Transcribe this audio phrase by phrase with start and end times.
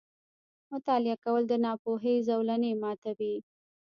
[0.71, 3.35] •مطالعه کول، د ناپوهۍ زولنې ماتوي.